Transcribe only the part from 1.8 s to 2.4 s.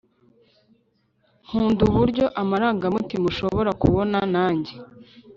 uburyo